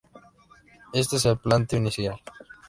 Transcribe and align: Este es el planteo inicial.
Este 0.93 1.17
es 1.17 1.25
el 1.27 1.37
planteo 1.37 1.77
inicial. 1.77 2.19